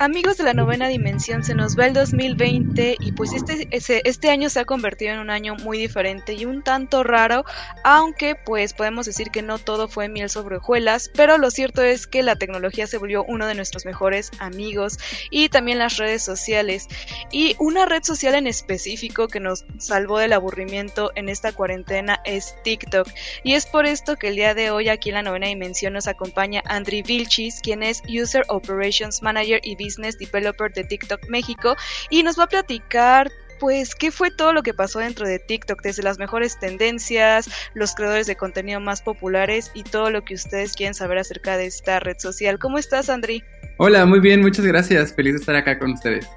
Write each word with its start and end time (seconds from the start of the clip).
Amigos 0.00 0.36
de 0.36 0.44
la 0.44 0.54
novena 0.54 0.86
dimensión, 0.86 1.42
se 1.42 1.56
nos 1.56 1.76
va 1.76 1.86
el 1.86 1.92
2020 1.92 2.98
y 3.00 3.12
pues 3.12 3.32
este, 3.32 3.66
este 3.72 4.30
año 4.30 4.48
se 4.48 4.60
ha 4.60 4.64
convertido 4.64 5.12
en 5.12 5.18
un 5.18 5.28
año 5.28 5.56
muy 5.56 5.76
diferente 5.76 6.34
y 6.34 6.44
un 6.44 6.62
tanto 6.62 7.02
raro, 7.02 7.44
aunque 7.82 8.36
pues 8.36 8.74
podemos 8.74 9.06
decir 9.06 9.32
que 9.32 9.42
no 9.42 9.58
todo 9.58 9.88
fue 9.88 10.08
miel 10.08 10.30
sobre 10.30 10.58
hojuelas, 10.58 11.10
pero 11.16 11.36
lo 11.36 11.50
cierto 11.50 11.82
es 11.82 12.06
que 12.06 12.22
la 12.22 12.36
tecnología 12.36 12.86
se 12.86 12.96
volvió 12.98 13.24
uno 13.24 13.48
de 13.48 13.56
nuestros 13.56 13.86
mejores 13.86 14.30
amigos 14.38 15.00
y 15.32 15.48
también 15.48 15.80
las 15.80 15.96
redes 15.96 16.22
sociales. 16.22 16.86
Y 17.32 17.56
una 17.58 17.84
red 17.84 18.04
social 18.04 18.36
en 18.36 18.46
específico 18.46 19.26
que 19.26 19.40
nos 19.40 19.64
salvó 19.78 20.20
del 20.20 20.32
aburrimiento 20.32 21.10
en 21.16 21.28
esta 21.28 21.50
cuarentena 21.50 22.20
es 22.24 22.54
TikTok. 22.62 23.08
Y 23.42 23.54
es 23.54 23.66
por 23.66 23.84
esto 23.84 24.14
que 24.14 24.28
el 24.28 24.36
día 24.36 24.54
de 24.54 24.70
hoy 24.70 24.90
aquí 24.90 25.08
en 25.08 25.16
la 25.16 25.22
novena 25.22 25.48
dimensión 25.48 25.94
nos 25.94 26.06
acompaña 26.06 26.62
Andri 26.66 27.02
Vilchis, 27.02 27.60
quien 27.60 27.82
es 27.82 28.00
User 28.08 28.44
Operations 28.46 29.22
Manager 29.22 29.60
y 29.64 29.74
Business 29.88 30.18
Developer 30.18 30.72
de 30.72 30.84
TikTok 30.84 31.28
México 31.28 31.76
y 32.10 32.22
nos 32.22 32.38
va 32.38 32.44
a 32.44 32.48
platicar 32.48 33.30
pues 33.58 33.94
qué 33.94 34.12
fue 34.12 34.30
todo 34.30 34.52
lo 34.52 34.62
que 34.62 34.72
pasó 34.72 35.00
dentro 35.00 35.26
de 35.26 35.38
TikTok, 35.40 35.82
desde 35.82 36.02
las 36.02 36.18
mejores 36.18 36.60
tendencias, 36.60 37.50
los 37.74 37.94
creadores 37.94 38.26
de 38.26 38.36
contenido 38.36 38.78
más 38.78 39.02
populares 39.02 39.72
y 39.74 39.82
todo 39.82 40.10
lo 40.10 40.22
que 40.22 40.34
ustedes 40.34 40.74
quieren 40.74 40.94
saber 40.94 41.18
acerca 41.18 41.56
de 41.56 41.66
esta 41.66 41.98
red 41.98 42.18
social. 42.18 42.58
¿Cómo 42.58 42.78
estás, 42.78 43.10
Andri? 43.10 43.42
Hola, 43.78 44.06
muy 44.06 44.20
bien, 44.20 44.42
muchas 44.42 44.64
gracias. 44.64 45.12
Feliz 45.12 45.34
de 45.34 45.40
estar 45.40 45.56
acá 45.56 45.78
con 45.78 45.92
ustedes 45.92 46.28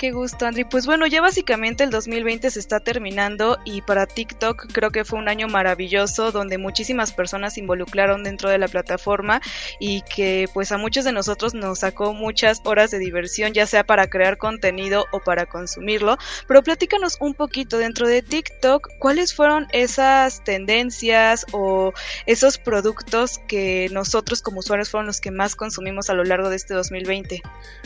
qué 0.00 0.12
gusto, 0.12 0.46
Andri. 0.46 0.64
Pues 0.64 0.86
bueno, 0.86 1.06
ya 1.06 1.20
básicamente 1.20 1.84
el 1.84 1.90
2020 1.90 2.50
se 2.50 2.58
está 2.58 2.80
terminando 2.80 3.58
y 3.66 3.82
para 3.82 4.06
TikTok 4.06 4.72
creo 4.72 4.90
que 4.90 5.04
fue 5.04 5.18
un 5.18 5.28
año 5.28 5.46
maravilloso 5.46 6.32
donde 6.32 6.56
muchísimas 6.56 7.12
personas 7.12 7.52
se 7.52 7.60
involucraron 7.60 8.24
dentro 8.24 8.48
de 8.48 8.56
la 8.56 8.66
plataforma 8.66 9.42
y 9.78 10.00
que 10.02 10.48
pues 10.54 10.72
a 10.72 10.78
muchos 10.78 11.04
de 11.04 11.12
nosotros 11.12 11.52
nos 11.52 11.80
sacó 11.80 12.14
muchas 12.14 12.62
horas 12.64 12.90
de 12.90 12.98
diversión, 12.98 13.52
ya 13.52 13.66
sea 13.66 13.84
para 13.84 14.08
crear 14.08 14.38
contenido 14.38 15.04
o 15.12 15.20
para 15.20 15.44
consumirlo. 15.44 16.16
Pero 16.48 16.62
platícanos 16.62 17.18
un 17.20 17.34
poquito 17.34 17.76
dentro 17.76 18.08
de 18.08 18.22
TikTok, 18.22 18.88
¿cuáles 19.00 19.34
fueron 19.34 19.66
esas 19.70 20.42
tendencias 20.44 21.44
o 21.52 21.92
esos 22.24 22.56
productos 22.56 23.38
que 23.46 23.90
nosotros 23.92 24.40
como 24.40 24.60
usuarios 24.60 24.88
fueron 24.88 25.08
los 25.08 25.20
que 25.20 25.30
más 25.30 25.56
consumimos 25.56 26.08
a 26.08 26.14
lo 26.14 26.24
largo 26.24 26.48
de 26.48 26.56
este 26.56 26.72
2020? 26.72 27.42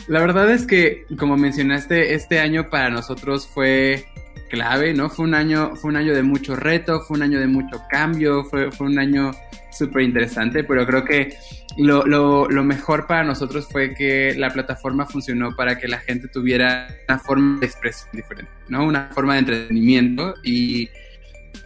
La 0.07 0.21
verdad 0.21 0.49
es 0.49 0.65
que, 0.65 1.05
como 1.19 1.35
mencionaste, 1.35 2.04
este 2.13 2.39
año 2.39 2.69
para 2.69 2.89
nosotros 2.89 3.47
fue 3.47 4.05
clave, 4.49 4.93
¿no? 4.93 5.09
Fue 5.09 5.25
un 5.25 5.33
año, 5.33 5.75
fue 5.75 5.89
un 5.89 5.97
año 5.97 6.13
de 6.13 6.23
mucho 6.23 6.55
reto, 6.55 7.01
fue 7.01 7.17
un 7.17 7.23
año 7.23 7.39
de 7.39 7.47
mucho 7.47 7.81
cambio, 7.89 8.43
fue, 8.45 8.71
fue 8.71 8.87
un 8.87 8.99
año 8.99 9.31
súper 9.71 10.03
interesante, 10.03 10.63
pero 10.63 10.85
creo 10.85 11.03
que 11.03 11.35
lo, 11.77 12.05
lo, 12.05 12.47
lo, 12.49 12.63
mejor 12.63 13.07
para 13.07 13.23
nosotros 13.23 13.67
fue 13.69 13.93
que 13.93 14.33
la 14.37 14.49
plataforma 14.49 15.05
funcionó 15.05 15.55
para 15.55 15.77
que 15.77 15.87
la 15.87 15.99
gente 15.99 16.27
tuviera 16.29 16.87
una 17.09 17.19
forma 17.19 17.59
de 17.59 17.65
expresión 17.65 18.09
diferente, 18.13 18.51
¿no? 18.69 18.85
Una 18.85 19.09
forma 19.13 19.33
de 19.33 19.39
entretenimiento 19.39 20.35
y, 20.43 20.89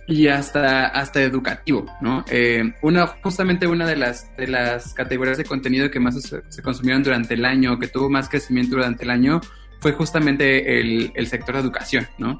y 0.07 0.27
hasta, 0.27 0.87
hasta 0.87 1.21
educativo, 1.21 1.85
¿no? 2.01 2.25
Eh, 2.31 2.73
una, 2.81 3.07
justamente 3.07 3.67
una 3.67 3.85
de 3.85 3.95
las, 3.95 4.35
de 4.37 4.47
las 4.47 4.93
categorías 4.95 5.37
de 5.37 5.45
contenido 5.45 5.91
que 5.91 5.99
más 5.99 6.19
se, 6.19 6.41
se 6.47 6.61
consumieron 6.63 7.03
durante 7.03 7.35
el 7.35 7.45
año, 7.45 7.77
que 7.77 7.87
tuvo 7.87 8.09
más 8.09 8.27
crecimiento 8.27 8.77
durante 8.77 9.03
el 9.03 9.11
año, 9.11 9.39
fue 9.79 9.93
justamente 9.93 10.79
el, 10.79 11.11
el, 11.15 11.27
sector 11.27 11.55
de 11.55 11.61
educación, 11.61 12.07
¿no? 12.17 12.37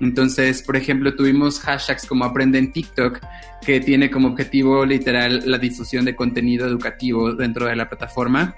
Entonces, 0.00 0.62
por 0.62 0.76
ejemplo, 0.76 1.14
tuvimos 1.14 1.60
hashtags 1.60 2.06
como 2.06 2.24
Aprende 2.24 2.58
en 2.58 2.72
TikTok, 2.72 3.20
que 3.64 3.80
tiene 3.80 4.10
como 4.10 4.28
objetivo 4.28 4.84
literal 4.84 5.42
la 5.46 5.58
difusión 5.58 6.04
de 6.04 6.14
contenido 6.14 6.66
educativo 6.66 7.32
dentro 7.32 7.66
de 7.66 7.76
la 7.76 7.88
plataforma 7.88 8.54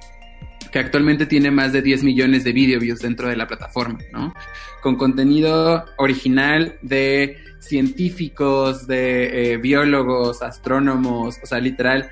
que 0.70 0.78
actualmente 0.78 1.26
tiene 1.26 1.50
más 1.50 1.72
de 1.72 1.82
10 1.82 2.02
millones 2.02 2.44
de 2.44 2.52
video 2.52 2.80
views 2.80 3.00
dentro 3.00 3.28
de 3.28 3.36
la 3.36 3.46
plataforma, 3.46 3.98
¿no? 4.12 4.34
Con 4.82 4.96
contenido 4.96 5.84
original 5.96 6.76
de 6.82 7.38
científicos, 7.60 8.86
de 8.86 9.52
eh, 9.52 9.56
biólogos, 9.56 10.42
astrónomos, 10.42 11.38
o 11.42 11.46
sea, 11.46 11.60
literal, 11.60 12.10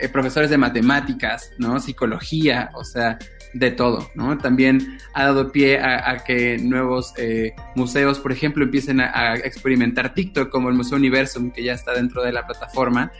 eh, 0.00 0.08
profesores 0.08 0.50
de 0.50 0.58
matemáticas, 0.58 1.52
¿no? 1.58 1.78
Psicología, 1.80 2.70
o 2.74 2.84
sea, 2.84 3.18
de 3.58 3.70
todo, 3.70 4.10
¿no? 4.14 4.36
También 4.36 4.98
ha 5.14 5.24
dado 5.24 5.50
pie 5.50 5.78
a, 5.80 6.22
que 6.24 6.58
nuevos 6.58 7.14
eh, 7.16 7.54
museos, 7.74 8.18
por 8.18 8.32
ejemplo, 8.32 8.64
empiecen 8.64 9.00
a, 9.00 9.36
experimentar 9.36 10.12
TikTok, 10.12 10.50
como 10.50 10.68
el 10.68 10.74
Museo 10.74 10.98
Universum, 10.98 11.50
que 11.50 11.62
ya 11.62 11.72
está 11.72 11.94
dentro 11.94 12.22
de 12.22 12.32
la 12.32 12.46
plataforma 12.46 13.12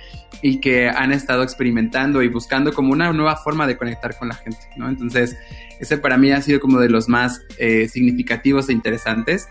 y 0.43 0.61
que 0.61 0.89
han 0.89 1.13
estado 1.13 1.43
experimentando 1.43 2.23
y 2.23 2.29
buscando 2.29 2.75
como 2.75 2.93
una 2.93 3.13
nueva 3.13 3.37
forma 3.37 3.67
de 3.67 3.79
conectar 3.79 4.17
con 4.19 4.29
la 4.29 4.35
gente, 4.35 4.59
¿no? 4.77 4.89
Entonces, 4.89 5.39
ese 5.81 5.97
para 5.97 6.19
mí 6.19 6.31
ha 6.31 6.43
sido 6.43 6.61
como 6.61 6.81
de 6.81 6.91
los 6.91 7.09
más 7.09 7.41
eh, 7.59 7.89
significativos 7.89 8.69
e 8.69 8.73
interesantes. 8.73 9.49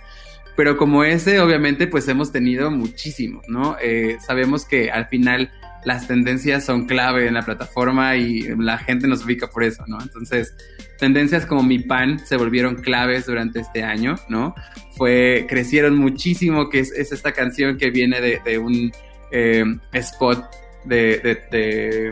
Pero 0.55 0.77
como 0.77 1.03
ese, 1.03 1.41
obviamente, 1.41 1.87
pues 1.87 2.07
hemos 2.07 2.31
tenido 2.31 2.71
muchísimos, 2.71 3.43
¿no? 3.49 3.75
Eh, 3.81 4.17
sabemos 4.25 4.65
que 4.65 4.89
al 4.89 5.07
final 5.07 5.51
las 5.85 6.07
tendencias 6.07 6.65
son 6.65 6.85
clave 6.85 7.27
en 7.27 7.35
la 7.35 7.43
plataforma 7.43 8.15
y 8.15 8.41
la 8.57 8.77
gente 8.77 9.07
nos 9.07 9.23
ubica 9.23 9.47
por 9.47 9.63
eso, 9.63 9.83
¿no? 9.87 10.01
Entonces, 10.01 10.55
tendencias 10.97 11.45
como 11.45 11.63
Mi 11.63 11.79
Pan 11.79 12.19
se 12.25 12.37
volvieron 12.37 12.75
claves 12.75 13.27
durante 13.27 13.59
este 13.59 13.83
año, 13.83 14.15
¿no? 14.27 14.55
Fue, 14.97 15.45
crecieron 15.47 15.97
muchísimo, 15.97 16.69
que 16.69 16.79
es, 16.79 16.91
esta 16.91 17.31
canción 17.31 17.77
que 17.77 17.91
viene 17.91 18.19
de, 18.19 18.57
un 18.57 18.91
eh, 19.31 19.63
spot 19.93 20.43
de, 20.85 21.19
de 21.51 22.09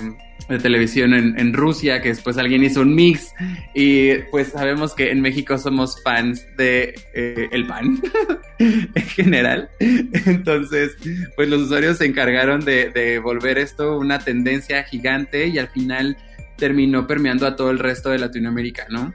televisión 0.47 1.13
en, 1.13 1.53
Rusia, 1.53 2.01
que 2.01 2.09
después 2.09 2.37
alguien 2.37 2.63
hizo 2.63 2.81
un 2.81 2.93
mix 2.93 3.33
y 3.73 4.15
pues 4.31 4.49
sabemos 4.49 4.93
que 4.93 5.11
en 5.11 5.21
México 5.21 5.57
somos 5.57 6.01
fans 6.03 6.45
de 6.57 6.95
eh, 7.13 7.47
el 7.51 7.67
pan 7.67 8.01
en 8.59 9.07
general. 9.07 9.69
Entonces, 9.79 10.95
pues 11.35 11.49
los 11.49 11.63
usuarios 11.63 11.97
se 11.97 12.05
encargaron 12.05 12.63
de, 12.65 13.19
volver 13.23 13.57
esto 13.57 13.97
una 13.97 14.19
tendencia 14.19 14.83
gigante 14.83 15.47
y 15.47 15.57
al 15.57 15.69
final 15.69 16.17
terminó 16.57 17.07
permeando 17.07 17.47
a 17.47 17.55
todo 17.55 17.71
el 17.71 17.79
resto 17.79 18.09
de 18.09 18.19
Latinoamérica, 18.19 18.85
¿no? 18.89 19.13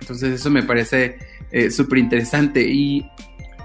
Entonces 0.00 0.40
eso 0.40 0.50
me 0.50 0.62
parece 0.62 1.16
eh, 1.50 1.70
súper 1.70 1.98
interesante 1.98 2.62
y 2.62 3.08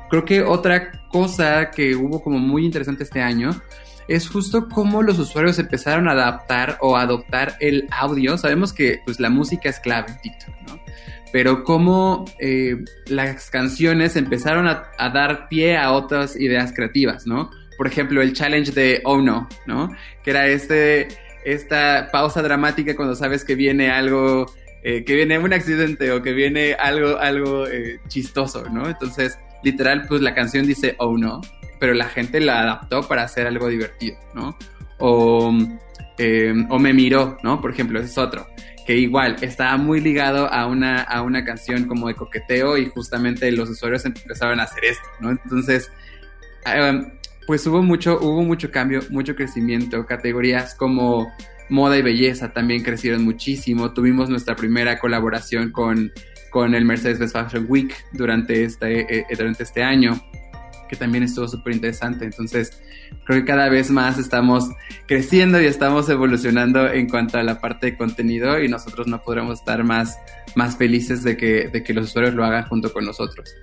creo 0.10 0.26
que 0.26 0.42
otra 0.42 0.92
cosa 1.10 1.70
que 1.70 1.96
hubo 1.96 2.22
como 2.22 2.40
muy 2.40 2.66
interesante 2.66 3.04
este 3.04 3.22
año 3.22 3.52
es 4.08 4.28
justo 4.28 4.68
cómo 4.70 5.02
los 5.02 5.20
usuarios 5.20 5.60
empezaron 5.60 6.08
a 6.08 6.12
adaptar 6.12 6.78
o 6.82 6.98
adoptar 6.98 7.56
el 7.60 7.88
audio. 7.92 8.38
Sabemos 8.38 8.74
que 8.74 9.00
pues 9.06 9.20
la 9.20 9.30
música 9.30 9.70
es 9.70 9.80
clave 9.80 10.12
en 10.12 10.22
TikTok, 10.22 10.56
¿no? 10.68 10.80
Pero 11.32 11.64
cómo 11.64 12.26
eh, 12.40 12.78
las 13.08 13.50
canciones 13.50 14.16
empezaron 14.16 14.68
a, 14.68 14.92
dar 15.10 15.48
pie 15.48 15.78
a 15.78 15.92
otras 15.92 16.36
ideas 16.36 16.74
creativas, 16.74 17.26
¿no? 17.26 17.50
Por 17.78 17.88
ejemplo, 17.88 18.22
el 18.22 18.34
challenge 18.34 18.72
de 18.72 19.02
Oh 19.04 19.20
No, 19.20 19.50
¿no? 19.66 19.90
Que 20.24 20.30
era 20.30 20.48
este, 20.48 21.08
esta 21.44 22.10
pausa 22.12 22.44
dramática 22.44 22.96
cuando 22.96 23.16
sabes 23.16 23.44
que 23.44 23.56
viene 23.56 23.90
algo, 23.90 24.46
eh, 24.84 25.04
que 25.06 25.16
viene 25.16 25.40
un 25.40 25.54
accidente 25.54 26.12
o 26.12 26.22
que 26.22 26.34
viene 26.34 26.76
algo, 26.76 27.18
algo 27.18 27.68
eh, 27.68 28.00
chistoso, 28.08 28.70
¿no? 28.70 28.88
Entonces, 28.88 29.40
literal, 29.64 30.06
pues 30.08 30.22
la 30.22 30.36
canción 30.36 30.68
dice 30.68 30.94
Oh 31.00 31.18
No 31.18 31.42
pero 31.84 31.96
la 31.96 32.06
gente 32.06 32.40
la 32.40 32.62
adaptó 32.62 33.06
para 33.10 33.24
hacer 33.24 33.46
algo 33.46 33.68
divertido, 33.68 34.18
¿no? 34.34 34.58
O, 35.00 35.54
em, 36.18 36.66
o 36.72 36.80
me 36.80 36.94
miró, 36.94 37.38
¿no? 37.44 37.60
Por 37.60 37.72
ejemplo, 37.72 38.00
ese 38.00 38.08
es 38.08 38.18
otro, 38.18 38.48
que 38.88 38.96
igual 38.96 39.36
estaba 39.42 39.76
muy 39.76 40.00
ligado 40.00 40.48
a 40.48 40.66
una, 40.68 41.02
a 41.02 41.22
una 41.24 41.44
canción 41.44 41.84
como 41.84 42.08
de 42.08 42.16
coqueteo 42.16 42.78
y 42.78 42.86
justamente 42.86 43.52
los 43.52 43.70
usuarios 43.70 44.06
empezaron 44.06 44.62
a 44.62 44.64
hacer 44.64 44.86
esto, 44.86 45.10
¿no? 45.20 45.32
Entonces, 45.32 45.92
em, 46.66 47.12
pues 47.48 47.68
hubo 47.68 47.82
mucho, 47.82 48.18
hubo 48.22 48.44
mucho 48.44 48.72
cambio, 48.72 49.02
mucho 49.10 49.36
crecimiento, 49.36 50.06
categorías 50.06 50.76
como 50.76 51.34
moda 51.68 51.98
y 51.98 52.02
belleza 52.02 52.54
también 52.54 52.82
crecieron 52.82 53.26
muchísimo, 53.26 53.92
tuvimos 53.92 54.30
nuestra 54.30 54.56
primera 54.56 55.00
colaboración 55.00 55.70
con, 55.74 56.14
con 56.50 56.76
el 56.76 56.86
Mercedes-Benz 56.86 57.34
Fashion 57.34 57.66
Week 57.68 57.94
durante 58.14 58.64
este, 58.64 59.18
eh, 59.20 59.26
durante 59.38 59.64
este 59.64 59.84
año 59.84 60.14
que 60.94 61.00
también 61.00 61.24
estuvo 61.24 61.48
súper 61.48 61.74
interesante. 61.74 62.26
Entonces, 62.26 62.82
creo 63.26 63.40
que 63.40 63.46
cada 63.46 63.68
vez 63.70 63.90
más 63.90 64.20
estamos 64.20 64.70
creciendo 65.08 65.60
y 65.60 65.66
estamos 65.66 66.08
evolucionando 66.10 66.88
en 66.88 67.10
cuanto 67.10 67.40
a 67.40 67.44
la 67.44 67.60
parte 67.60 67.88
de 67.88 67.98
contenido 67.98 68.62
y 68.62 68.68
nosotros 68.68 69.08
no 69.08 69.22
podremos 69.22 69.60
estar 69.60 69.84
más, 69.84 70.18
más 70.56 70.78
felices 70.78 71.24
de 71.24 71.38
que, 71.38 71.70
de 71.70 71.84
que 71.84 71.94
los 71.94 72.10
usuarios 72.10 72.34
lo 72.36 72.44
hagan 72.44 72.66
junto 72.68 72.92
con 72.92 73.06
nosotros. 73.06 73.56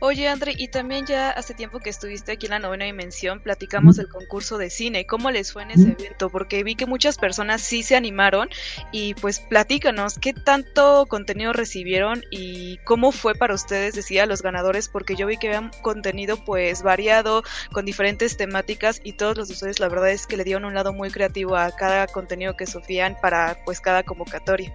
Oye, 0.00 0.28
André, 0.28 0.54
y 0.56 0.68
también 0.68 1.06
ya 1.06 1.30
hace 1.30 1.54
tiempo 1.54 1.78
que 1.78 1.90
estuviste 1.90 2.32
aquí 2.32 2.46
en 2.46 2.50
la 2.50 2.58
novena 2.58 2.84
dimensión, 2.84 3.40
platicamos 3.40 3.96
del 3.96 4.08
concurso 4.08 4.58
de 4.58 4.68
cine. 4.68 5.06
¿Cómo 5.06 5.30
les 5.30 5.52
fue 5.52 5.62
en 5.62 5.70
ese 5.70 5.92
evento? 5.92 6.28
Porque 6.28 6.64
vi 6.64 6.74
que 6.74 6.86
muchas 6.86 7.18
personas 7.18 7.62
sí 7.62 7.82
se 7.82 7.94
animaron 7.94 8.48
y 8.90 9.14
pues 9.14 9.40
platícanos, 9.40 10.18
¿qué 10.18 10.32
tanto 10.32 11.06
contenido 11.06 11.52
recibieron 11.52 12.22
y 12.30 12.78
cómo 12.78 13.12
fue 13.12 13.34
para 13.34 13.54
ustedes, 13.54 13.94
decía, 13.94 14.26
los 14.26 14.42
ganadores? 14.42 14.88
Porque 14.88 15.14
yo 15.14 15.26
vi 15.26 15.36
que 15.36 15.54
había 15.54 15.70
contenido 15.82 16.36
pues 16.44 16.82
variado, 16.82 17.44
con 17.72 17.84
diferentes 17.84 18.36
temáticas 18.36 19.00
y 19.04 19.12
todos 19.12 19.36
los 19.36 19.50
usuarios 19.50 19.78
la 19.78 19.88
verdad 19.88 20.10
es 20.10 20.26
que 20.26 20.36
le 20.36 20.44
dieron 20.44 20.64
un 20.64 20.74
lado 20.74 20.92
muy 20.92 21.10
creativo 21.10 21.56
a 21.56 21.70
cada 21.70 22.06
contenido 22.06 22.56
que 22.56 22.66
sufrían 22.66 23.16
para 23.20 23.58
pues 23.64 23.80
cada 23.80 24.02
convocatoria. 24.02 24.72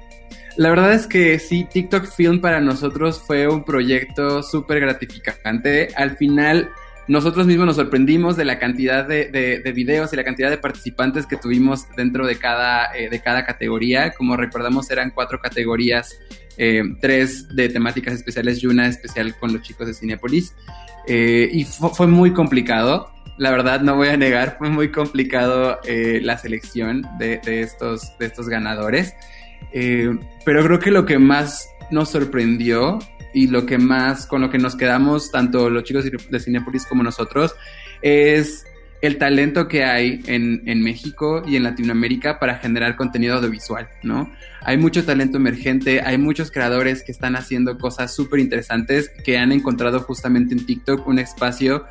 La 0.58 0.69
verdad 0.69 0.94
es 0.94 1.06
que 1.06 1.38
sí, 1.38 1.56
TikTok 1.65 2.06
Film 2.06 2.42
para 2.42 2.59
nosotros 2.62 3.21
fue 3.25 3.48
un 3.48 3.63
proyecto 3.63 4.44
súper 4.44 4.80
gratificante. 4.80 5.89
Al 5.95 6.18
final, 6.18 6.69
nosotros 7.07 7.48
mismos 7.48 7.65
nos 7.65 7.75
sorprendimos 7.77 8.36
de 8.36 8.44
la 8.44 8.59
cantidad 8.59 9.07
de, 9.07 9.30
de, 9.30 9.71
videos 9.71 10.12
y 10.12 10.18
la 10.18 10.25
cantidad 10.25 10.50
de 10.50 10.57
participantes 10.57 11.25
que 11.25 11.38
tuvimos 11.38 11.86
dentro 11.95 12.27
de 12.27 12.38
cada, 12.38 12.94
eh, 12.94 13.09
de 13.09 13.21
cada 13.21 13.45
categoría. 13.45 14.12
Como 14.12 14.36
recordamos, 14.36 14.92
eran 14.92 15.12
cuatro 15.12 15.39
categorías, 15.39 16.19
eh, 16.57 16.83
tres 17.00 17.48
de 17.56 17.69
temáticas 17.69 18.13
especiales 18.13 18.62
y 18.62 18.68
una 18.68 18.88
especial 18.88 19.33
con 19.38 19.54
los 19.54 19.62
chicos 19.62 19.88
de 19.88 19.94
Cinepolis. 19.94 20.54
Eh, 21.07 21.50
y 21.51 21.63
fue 21.63 22.07
muy 22.07 22.33
complicado. 22.33 23.09
La 23.38 23.51
verdad, 23.51 23.80
no 23.81 23.95
voy 23.95 24.09
a 24.09 24.18
negar, 24.18 24.57
fue 24.57 24.69
muy 24.69 24.92
complicado 24.92 25.80
la 25.86 26.38
selección 26.39 27.04
de, 27.19 27.39
estos, 27.45 28.18
de 28.18 28.25
estos 28.25 28.50
ganadores. 28.50 29.13
Eh, 29.72 30.18
pero 30.46 30.64
creo 30.64 30.80
que 30.80 30.92
lo 30.92 31.06
que 31.06 31.19
más 31.19 31.69
nos 31.92 32.10
sorprendió 32.10 33.00
y 33.34 33.48
lo 33.48 33.66
que 33.66 33.78
más 33.78 34.25
con 34.25 34.42
lo 34.42 34.50
que 34.50 34.58
nos 34.58 34.75
quedamos, 34.75 35.31
tanto 35.31 35.69
los 35.69 35.84
chicos 35.84 36.06
de 36.06 36.40
Cinepolis 36.40 36.86
como 36.86 37.04
nosotros, 37.04 37.54
es 38.02 38.66
el 39.01 39.17
talento 39.17 39.67
que 39.67 39.83
hay 39.83 40.21
en, 40.27 40.63
en, 40.65 40.81
México 40.81 41.44
y 41.45 41.55
en 41.55 41.63
Latinoamérica 41.63 42.39
para 42.39 42.55
generar 42.55 42.95
contenido 42.95 43.35
audiovisual, 43.35 43.88
¿no? 44.01 44.31
Hay 44.61 44.77
mucho 44.77 45.05
talento 45.05 45.38
emergente, 45.38 46.01
hay 46.01 46.17
muchos 46.17 46.51
creadores 46.51 47.03
que 47.03 47.11
están 47.11 47.35
haciendo 47.35 47.77
cosas 47.77 48.13
súper 48.13 48.39
interesantes 48.39 49.09
que 49.23 49.38
han 49.38 49.51
encontrado 49.51 49.99
justamente 49.99 50.53
en 50.55 50.65
TikTok 50.65 51.07
un 51.07 51.19
espacio 51.19 51.85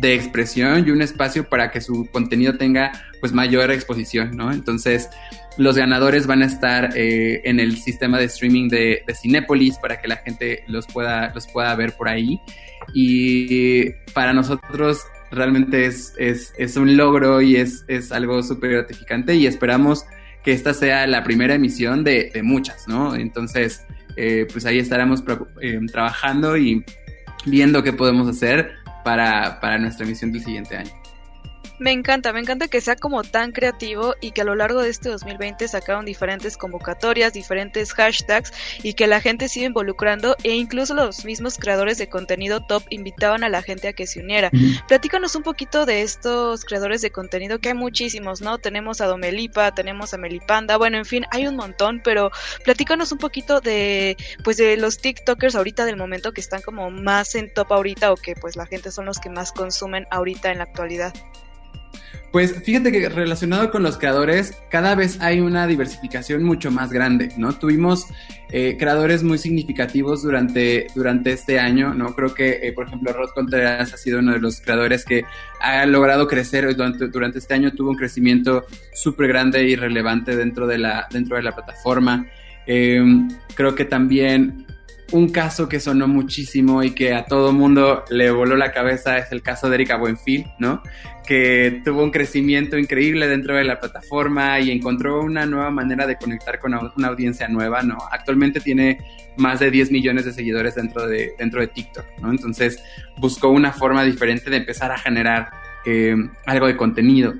de 0.00 0.14
expresión 0.14 0.86
y 0.86 0.90
un 0.90 1.02
espacio 1.02 1.48
para 1.48 1.70
que 1.70 1.80
su 1.80 2.08
contenido 2.10 2.56
tenga 2.56 2.92
pues 3.20 3.32
mayor 3.32 3.70
exposición, 3.70 4.36
¿no? 4.36 4.50
Entonces, 4.50 5.10
los 5.58 5.76
ganadores 5.76 6.26
van 6.26 6.42
a 6.42 6.46
estar 6.46 6.96
eh, 6.96 7.42
en 7.44 7.60
el 7.60 7.76
sistema 7.78 8.18
de 8.18 8.24
streaming 8.24 8.68
de, 8.68 9.02
de 9.06 9.14
Cinépolis 9.14 9.78
para 9.78 10.00
que 10.00 10.08
la 10.08 10.16
gente 10.16 10.64
los 10.68 10.86
pueda, 10.86 11.32
los 11.34 11.46
pueda 11.46 11.74
ver 11.74 11.92
por 11.96 12.08
ahí. 12.08 12.40
Y 12.94 13.90
para 14.12 14.32
nosotros 14.32 15.02
realmente 15.30 15.86
es, 15.86 16.14
es, 16.18 16.52
es 16.58 16.76
un 16.76 16.96
logro 16.96 17.40
y 17.40 17.56
es, 17.56 17.84
es 17.88 18.12
algo 18.12 18.42
súper 18.42 18.70
gratificante 18.72 19.34
y 19.34 19.46
esperamos 19.46 20.04
que 20.44 20.52
esta 20.52 20.72
sea 20.74 21.06
la 21.06 21.24
primera 21.24 21.54
emisión 21.54 22.04
de, 22.04 22.30
muchas, 22.44 22.86
¿no? 22.86 23.16
Entonces, 23.16 23.84
eh, 24.16 24.46
pues 24.52 24.64
ahí 24.64 24.78
estaremos 24.78 25.24
eh, 25.60 25.80
trabajando 25.90 26.56
y 26.56 26.84
viendo 27.44 27.82
qué 27.82 27.92
podemos 27.92 28.28
hacer 28.28 28.70
para, 29.04 29.60
para 29.60 29.78
nuestra 29.78 30.06
emisión 30.06 30.32
del 30.32 30.44
siguiente 30.44 30.76
año. 30.76 30.92
Me 31.78 31.92
encanta, 31.92 32.32
me 32.32 32.40
encanta 32.40 32.68
que 32.68 32.80
sea 32.80 32.96
como 32.96 33.22
tan 33.22 33.52
creativo 33.52 34.14
y 34.22 34.30
que 34.30 34.40
a 34.40 34.44
lo 34.44 34.54
largo 34.54 34.82
de 34.82 34.88
este 34.88 35.10
2020 35.10 35.68
sacaron 35.68 36.06
diferentes 36.06 36.56
convocatorias, 36.56 37.34
diferentes 37.34 37.92
hashtags 37.92 38.52
y 38.82 38.94
que 38.94 39.06
la 39.06 39.20
gente 39.20 39.48
sigue 39.48 39.66
involucrando 39.66 40.36
e 40.42 40.54
incluso 40.54 40.94
los 40.94 41.24
mismos 41.26 41.58
creadores 41.58 41.98
de 41.98 42.08
contenido 42.08 42.60
top 42.60 42.82
invitaban 42.88 43.44
a 43.44 43.50
la 43.50 43.62
gente 43.62 43.88
a 43.88 43.92
que 43.92 44.06
se 44.06 44.20
uniera. 44.20 44.50
Platícanos 44.88 45.34
un 45.34 45.42
poquito 45.42 45.84
de 45.84 46.00
estos 46.00 46.64
creadores 46.64 47.02
de 47.02 47.10
contenido 47.10 47.58
que 47.58 47.68
hay 47.68 47.74
muchísimos, 47.74 48.40
¿no? 48.40 48.56
Tenemos 48.56 49.02
a 49.02 49.06
Domelipa, 49.06 49.74
tenemos 49.74 50.14
a 50.14 50.18
Melipanda, 50.18 50.78
bueno, 50.78 50.96
en 50.96 51.04
fin, 51.04 51.26
hay 51.30 51.46
un 51.46 51.56
montón, 51.56 52.00
pero 52.02 52.30
platícanos 52.64 53.12
un 53.12 53.18
poquito 53.18 53.60
de 53.60 54.16
pues 54.42 54.56
de 54.56 54.78
los 54.78 54.98
TikTokers 54.98 55.54
ahorita 55.54 55.84
del 55.84 55.96
momento 55.96 56.32
que 56.32 56.40
están 56.40 56.62
como 56.62 56.90
más 56.90 57.34
en 57.34 57.52
top 57.52 57.72
ahorita 57.72 58.12
o 58.12 58.16
que 58.16 58.34
pues 58.34 58.56
la 58.56 58.66
gente 58.66 58.90
son 58.90 59.04
los 59.04 59.18
que 59.18 59.28
más 59.28 59.52
consumen 59.52 60.06
ahorita 60.10 60.50
en 60.50 60.58
la 60.58 60.64
actualidad. 60.64 61.12
Pues 62.32 62.62
fíjate 62.64 62.92
que 62.92 63.08
relacionado 63.08 63.70
con 63.70 63.82
los 63.82 63.96
creadores, 63.96 64.60
cada 64.68 64.94
vez 64.94 65.18
hay 65.20 65.40
una 65.40 65.66
diversificación 65.66 66.42
mucho 66.42 66.70
más 66.70 66.92
grande, 66.92 67.30
¿no? 67.38 67.54
Tuvimos 67.54 68.08
eh, 68.50 68.76
creadores 68.78 69.22
muy 69.22 69.38
significativos 69.38 70.22
durante, 70.22 70.88
durante 70.94 71.32
este 71.32 71.58
año, 71.58 71.94
¿no? 71.94 72.14
Creo 72.14 72.34
que, 72.34 72.60
eh, 72.62 72.72
por 72.72 72.88
ejemplo, 72.88 73.12
Rod 73.12 73.30
Contreras 73.30 73.94
ha 73.94 73.96
sido 73.96 74.18
uno 74.18 74.32
de 74.32 74.40
los 74.40 74.60
creadores 74.60 75.04
que 75.04 75.24
ha 75.60 75.86
logrado 75.86 76.26
crecer 76.26 76.76
durante, 76.76 77.38
este 77.38 77.54
año, 77.54 77.72
tuvo 77.72 77.90
un 77.90 77.96
crecimiento 77.96 78.66
súper 78.92 79.28
grande 79.28 79.64
y 79.64 79.74
relevante 79.74 80.36
dentro 80.36 80.66
de 80.66 80.78
la, 80.78 81.06
dentro 81.10 81.36
de 81.36 81.42
la 81.42 81.54
plataforma. 81.54 82.26
Eh, 82.66 83.02
creo 83.54 83.74
que 83.74 83.86
también 83.86 84.66
un 85.12 85.28
caso 85.28 85.68
que 85.68 85.78
sonó 85.78 86.08
muchísimo 86.08 86.82
y 86.82 86.90
que 86.90 87.14
a 87.14 87.26
todo 87.26 87.52
mundo 87.52 88.04
le 88.10 88.30
voló 88.30 88.56
la 88.56 88.72
cabeza 88.72 89.18
es 89.18 89.30
el 89.30 89.42
caso 89.42 89.68
de 89.68 89.76
Erika 89.76 89.96
Buenfil, 89.96 90.46
¿no? 90.58 90.82
Que 91.26 91.80
tuvo 91.84 92.02
un 92.02 92.10
crecimiento 92.10 92.76
increíble 92.76 93.28
dentro 93.28 93.54
de 93.54 93.64
la 93.64 93.78
plataforma 93.78 94.58
y 94.60 94.70
encontró 94.70 95.20
una 95.22 95.46
nueva 95.46 95.70
manera 95.70 96.06
de 96.06 96.16
conectar 96.16 96.58
con 96.58 96.74
una 96.74 97.08
audiencia 97.08 97.48
nueva, 97.48 97.82
¿no? 97.82 97.98
Actualmente 98.10 98.60
tiene 98.60 98.98
más 99.36 99.60
de 99.60 99.70
10 99.70 99.92
millones 99.92 100.24
de 100.24 100.32
seguidores 100.32 100.74
dentro 100.74 101.06
de, 101.06 101.32
dentro 101.38 101.60
de 101.60 101.68
TikTok, 101.68 102.04
¿no? 102.20 102.30
Entonces 102.30 102.82
buscó 103.18 103.48
una 103.48 103.72
forma 103.72 104.04
diferente 104.04 104.50
de 104.50 104.56
empezar 104.56 104.90
a 104.90 104.98
generar 104.98 105.50
eh, 105.84 106.16
algo 106.46 106.66
de 106.66 106.76
contenido. 106.76 107.34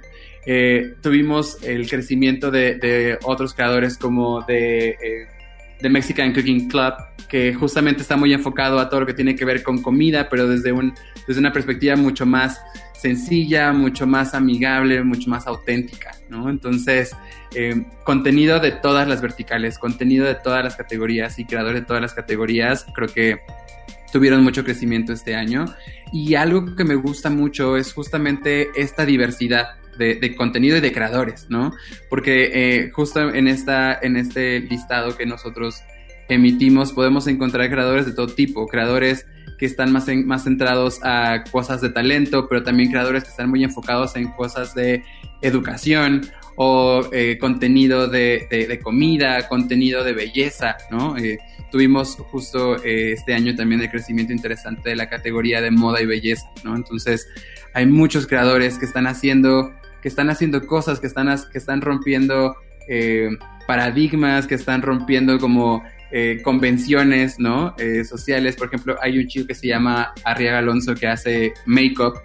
Eh, 0.48 0.94
tuvimos 1.02 1.60
el 1.64 1.90
crecimiento 1.90 2.52
de, 2.52 3.18
otros 3.24 3.54
creadores 3.54 3.98
como 3.98 4.42
de... 4.42 4.90
Eh, 4.90 5.26
The 5.80 5.88
Mexican 5.88 6.32
Cooking 6.32 6.68
Club, 6.68 6.94
que 7.28 7.54
justamente 7.54 8.02
está 8.02 8.16
muy 8.16 8.32
enfocado 8.32 8.78
a 8.78 8.88
todo 8.88 9.00
lo 9.00 9.06
que 9.06 9.14
tiene 9.14 9.34
que 9.34 9.44
ver 9.44 9.62
con 9.62 9.82
comida, 9.82 10.28
pero 10.28 10.48
desde, 10.48 10.72
un, 10.72 10.94
desde 11.26 11.40
una 11.40 11.52
perspectiva 11.52 11.96
mucho 11.96 12.24
más 12.24 12.60
sencilla, 12.94 13.72
mucho 13.72 14.06
más 14.06 14.34
amigable, 14.34 15.02
mucho 15.04 15.28
más 15.28 15.46
auténtica, 15.46 16.12
¿no? 16.28 16.48
Entonces, 16.48 17.14
eh, 17.54 17.84
contenido 18.04 18.58
de 18.58 18.72
todas 18.72 19.06
las 19.06 19.20
verticales, 19.20 19.78
contenido 19.78 20.24
de 20.26 20.34
todas 20.34 20.64
las 20.64 20.76
categorías 20.76 21.38
y 21.38 21.44
creadores 21.44 21.82
de 21.82 21.86
todas 21.86 22.02
las 22.02 22.14
categorías, 22.14 22.86
creo 22.94 23.08
que 23.08 23.40
tuvieron 24.12 24.42
mucho 24.42 24.64
crecimiento 24.64 25.12
este 25.12 25.34
año. 25.34 25.66
Y 26.12 26.34
algo 26.36 26.74
que 26.74 26.84
me 26.84 26.94
gusta 26.94 27.28
mucho 27.28 27.76
es 27.76 27.92
justamente 27.92 28.70
esta 28.76 29.04
diversidad 29.04 29.76
de, 29.96 30.34
contenido 30.36 30.76
y 30.76 30.80
de 30.80 30.92
creadores, 30.92 31.46
¿no? 31.48 31.72
Porque 32.08 32.50
eh, 32.52 32.90
justo 32.90 33.20
en, 33.34 33.48
esta, 33.48 33.98
en 34.00 34.16
este 34.16 34.60
listado 34.60 35.16
que 35.16 35.26
nosotros 35.26 35.82
emitimos 36.28 36.92
podemos 36.92 37.26
encontrar 37.26 37.70
creadores 37.70 38.06
de 38.06 38.12
todo 38.12 38.26
tipo, 38.28 38.66
creadores 38.66 39.26
que 39.58 39.66
están 39.66 39.92
más, 39.92 40.06
más 40.24 40.44
centrados 40.44 41.00
a 41.02 41.44
cosas 41.50 41.80
de 41.80 41.90
talento, 41.90 42.48
pero 42.48 42.62
también 42.62 42.90
creadores 42.90 43.24
que 43.24 43.30
están 43.30 43.48
muy 43.48 43.64
enfocados 43.64 44.16
en 44.16 44.28
cosas 44.32 44.74
de 44.74 45.02
educación 45.40 46.22
o 46.56 47.08
eh, 47.12 47.38
contenido 47.38 48.08
de, 48.08 48.80
comida, 48.82 49.48
contenido 49.48 50.04
de 50.04 50.12
belleza, 50.12 50.76
¿no? 50.90 51.16
Eh, 51.16 51.38
tuvimos 51.70 52.16
justo 52.16 52.82
este 52.82 53.34
año 53.34 53.54
también 53.54 53.80
el 53.80 53.90
crecimiento 53.90 54.32
interesante 54.32 54.90
de 54.90 54.96
la 54.96 55.08
categoría 55.08 55.60
de 55.60 55.70
moda 55.70 56.00
y 56.00 56.06
belleza, 56.06 56.46
¿no? 56.64 56.74
Entonces 56.74 57.28
hay 57.74 57.84
muchos 57.84 58.26
creadores 58.26 58.78
que 58.78 58.86
están 58.86 59.06
haciendo 59.06 59.74
que 60.06 60.10
están 60.10 60.30
haciendo 60.30 60.64
cosas, 60.64 61.00
que 61.00 61.08
están, 61.08 61.36
que 61.50 61.58
están 61.58 61.80
rompiendo 61.80 62.54
eh, 62.86 63.28
paradigmas, 63.66 64.46
que 64.46 64.54
están 64.54 64.80
rompiendo 64.80 65.36
como 65.40 65.82
eh, 66.12 66.40
convenciones, 66.44 67.40
¿no? 67.40 67.74
Eh, 67.76 68.04
sociales. 68.04 68.54
Por 68.54 68.68
ejemplo, 68.68 68.96
hay 69.02 69.18
un 69.18 69.26
chico 69.26 69.48
que 69.48 69.56
se 69.56 69.66
llama 69.66 70.14
Arriaga 70.22 70.58
Alonso 70.58 70.94
que 70.94 71.08
hace 71.08 71.54
make-up 71.64 72.20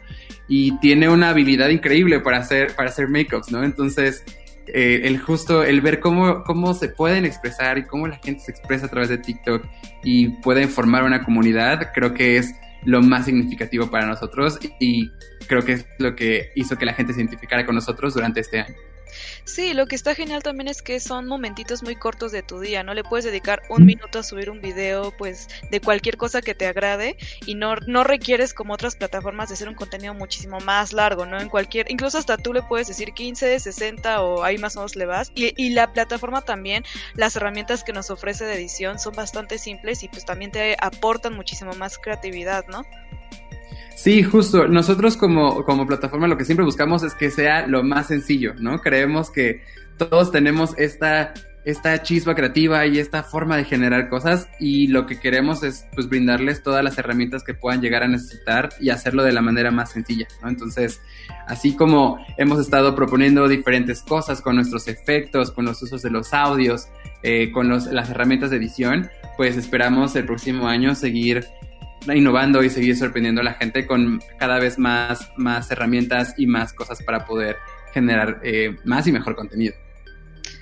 y 0.48 0.78
tiene 0.78 1.10
una 1.10 1.30
habilidad 1.30 1.70
increíble 1.70 2.20
para 2.20 2.38
hacer, 2.38 2.76
para 2.76 2.90
hacer 2.90 3.08
make-ups, 3.08 3.52
¿no? 3.52 3.64
Entonces, 3.64 4.24
el 4.68 5.18
justo, 5.18 5.64
el 5.64 5.82
ver 5.82 6.00
cómo, 6.00 6.44
cómo 6.44 6.76
se 6.76 6.88
pueden 6.88 7.26
expresar 7.26 7.80
y 7.80 7.88
cómo 7.88 8.08
la 8.08 8.20
gente 8.20 8.42
se 8.42 8.52
expresa 8.52 8.86
a 8.86 8.90
través 8.90 9.10
de 9.10 9.18
TikTok 9.18 9.66
y 10.04 10.30
pueden 10.44 10.70
formar 10.70 11.04
una 11.04 11.24
comunidad, 11.24 11.92
creo 11.96 12.14
que 12.14 12.38
es 12.38 12.54
lo 12.84 13.02
más 13.02 13.26
significativo 13.26 13.90
para 13.90 14.06
nosotros 14.06 14.60
y 14.80 15.12
creo 15.48 15.64
que 15.64 15.74
es 15.74 15.86
lo 16.00 16.16
que 16.16 16.52
hizo 16.56 16.78
que 16.78 16.86
la 16.86 16.94
gente 16.94 17.14
se 17.14 17.20
identificara 17.20 17.66
con 17.66 17.76
nosotros 17.76 18.14
durante 18.14 18.40
este 18.40 18.60
año. 18.62 18.76
Sí, 19.44 19.74
lo 19.74 19.88
que 19.88 19.96
está 19.96 20.16
genial 20.16 20.44
también 20.44 20.68
es 20.68 20.82
que 20.82 21.00
son 21.00 21.28
momentitos 21.28 21.84
muy 21.84 21.96
cortos 21.96 22.32
de 22.32 22.44
tu 22.44 22.60
día, 22.60 22.84
¿no? 22.84 22.94
Le 22.94 23.04
puedes 23.04 23.26
dedicar 23.26 23.62
un 23.70 23.86
minuto 23.86 24.20
a 24.20 24.24
subir 24.24 24.50
un 24.50 24.62
video, 24.62 25.12
pues, 25.18 25.48
de 25.70 25.82
cualquier 25.82 26.18
cosa 26.18 26.42
que 26.42 26.56
te 26.56 26.68
agrade 26.68 27.18
y 27.46 27.56
no, 27.56 27.76
no 27.88 28.04
requieres 28.04 28.54
como 28.54 28.74
otras 28.74 28.96
plataformas 28.96 29.50
de 29.50 29.56
hacer 29.56 29.70
un 29.70 29.76
contenido 29.76 30.14
muchísimo 30.14 30.60
más 30.60 30.94
largo, 30.94 31.26
¿no? 31.26 31.40
En 31.40 31.50
cualquier, 31.50 31.90
incluso 31.92 32.18
hasta 32.18 32.38
tú 32.38 32.54
le 32.54 32.62
puedes 32.64 32.88
decir 32.88 33.14
15, 33.14 33.60
60 33.60 34.22
o 34.22 34.44
ahí 34.44 34.58
más 34.58 34.76
o 34.76 34.80
menos 34.80 34.96
le 34.96 35.06
vas. 35.06 35.32
Y, 35.36 35.54
y 35.58 35.72
la 35.72 35.92
plataforma 35.94 36.42
también, 36.42 36.84
las 37.16 37.36
herramientas 37.36 37.84
que 37.84 37.94
nos 37.94 38.10
ofrece 38.10 38.46
de 38.46 38.56
edición 38.56 39.00
son 39.00 39.14
bastante 39.16 39.58
simples 39.58 40.04
y 40.04 40.10
pues 40.10 40.26
también 40.26 40.52
te 40.52 40.76
aportan 40.80 41.34
muchísimo 41.34 41.74
más 41.74 41.98
creatividad, 41.98 42.66
¿no? 42.68 42.84
Sí, 43.96 44.24
justo. 44.24 44.68
Nosotros 44.68 45.16
como, 45.16 45.64
como 45.64 45.86
plataforma 45.86 46.28
lo 46.28 46.38
que 46.38 46.46
siempre 46.46 46.66
buscamos 46.66 47.04
es 47.04 47.14
que 47.14 47.30
sea 47.30 47.68
lo 47.68 47.84
más 47.84 48.08
sencillo, 48.08 48.56
¿no? 48.58 48.82
Creemos 48.82 49.30
que 49.30 49.62
todos 49.98 50.32
tenemos 50.32 50.74
esta, 50.80 51.34
esta 51.66 52.02
chispa 52.02 52.34
creativa 52.34 52.84
y 52.88 52.98
esta 52.98 53.22
forma 53.22 53.58
de 53.58 53.66
generar 53.66 54.10
cosas 54.10 54.50
y 54.60 54.88
lo 54.88 55.06
que 55.06 55.20
queremos 55.20 55.62
es 55.62 55.86
pues 55.94 56.10
brindarles 56.10 56.64
todas 56.64 56.84
las 56.84 56.98
herramientas 56.98 57.44
que 57.44 57.54
puedan 57.54 57.82
llegar 57.82 58.02
a 58.02 58.08
necesitar 58.08 58.70
y 58.80 58.90
hacerlo 58.90 59.24
de 59.24 59.34
la 59.34 59.42
manera 59.42 59.70
más 59.70 59.92
sencilla, 59.92 60.28
¿no? 60.42 60.50
Entonces, 60.50 61.00
así 61.46 61.76
como 61.76 62.18
hemos 62.38 62.60
estado 62.60 62.96
proponiendo 62.96 63.48
diferentes 63.48 64.02
cosas 64.02 64.42
con 64.42 64.56
nuestros 64.56 64.88
efectos, 64.88 65.52
con 65.52 65.66
los 65.66 65.80
usos 65.84 66.02
de 66.02 66.10
los 66.10 66.34
audios, 66.34 66.88
eh, 67.22 67.52
con 67.52 67.70
los, 67.70 67.86
las 67.86 68.10
herramientas 68.10 68.50
de 68.50 68.58
edición, 68.58 69.12
pues 69.38 69.58
esperamos 69.58 70.16
el 70.16 70.26
próximo 70.26 70.68
año 70.68 70.96
seguir 70.96 71.46
innovando 72.08 72.64
y 72.64 72.70
seguir 72.70 72.98
sorprendiendo 72.98 73.42
a 73.42 73.44
la 73.44 73.54
gente 73.54 73.86
con 73.86 74.22
cada 74.40 74.60
vez 74.60 74.80
más, 74.80 75.32
más 75.38 75.70
herramientas 75.72 76.34
y 76.38 76.48
más 76.48 76.74
cosas 76.74 77.02
para 77.04 77.26
poder 77.26 77.58
generar 77.94 78.40
eh, 78.44 78.76
más 78.86 79.08
y 79.08 79.12
mejor 79.12 79.36
contenido. 79.36 79.76